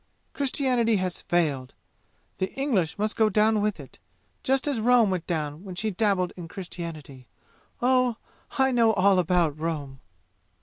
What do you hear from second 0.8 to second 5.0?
has failed! The English must go down with it just as